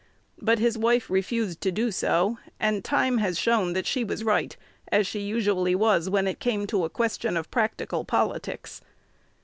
But 0.41 0.57
his 0.57 0.79
wife 0.79 1.11
"refused 1.11 1.61
to 1.61 1.71
do 1.71 1.91
so;" 1.91 2.39
and 2.59 2.83
time 2.83 3.19
has 3.19 3.37
shown 3.37 3.73
that 3.73 3.85
she 3.85 4.03
was 4.03 4.23
right, 4.23 4.57
as 4.91 5.05
she 5.05 5.19
usually 5.19 5.75
was 5.75 6.09
when 6.09 6.25
it 6.25 6.39
came 6.39 6.65
to 6.73 6.85
a 6.85 6.89
question 6.89 7.37
of 7.37 7.51
practical 7.51 8.03
politics. 8.03 8.81